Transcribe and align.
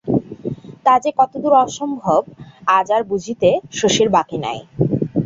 তা 0.85 0.93
যে 1.03 1.11
কতদূর 1.19 1.53
অসম্ভব 1.63 2.21
আজ 2.69 2.87
আর 2.95 3.01
বুঝিতে 3.03 3.49
শশীর 3.79 4.07
বাকি 4.15 4.37
নাই। 4.45 4.59